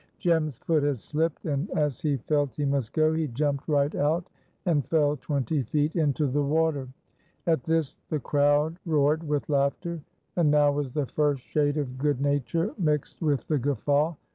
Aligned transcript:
Jem's 0.17 0.57
foot 0.57 0.81
had 0.81 0.97
slipped, 0.97 1.45
and, 1.45 1.69
as 1.77 2.01
he 2.01 2.17
felt 2.17 2.55
he 2.55 2.65
must 2.65 2.91
go, 2.91 3.13
he 3.13 3.27
jumped 3.27 3.67
right 3.67 3.93
out, 3.93 4.25
and 4.65 4.83
fell 4.87 5.15
twenty 5.15 5.61
feet 5.61 5.95
into 5.95 6.25
the 6.25 6.41
water. 6.41 6.87
At 7.45 7.65
this 7.65 7.97
the 8.09 8.19
crowd 8.19 8.79
roared 8.87 9.21
with 9.21 9.47
laughter, 9.47 10.01
and 10.35 10.49
now 10.49 10.71
was 10.71 10.91
the 10.91 11.05
first 11.05 11.43
shade 11.43 11.77
of 11.77 11.99
good 11.99 12.19
nature 12.19 12.73
mixed 12.79 13.21
with 13.21 13.47
the 13.47 13.59
guffaw. 13.59 14.15